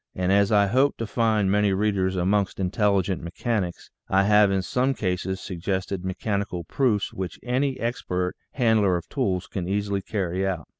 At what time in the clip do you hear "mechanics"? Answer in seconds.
3.21-3.91